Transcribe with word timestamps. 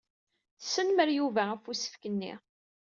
Tesnemmer 0.59 1.09
Yuba 1.17 1.43
ɣef 1.49 1.63
usefk-nni. 1.71 2.33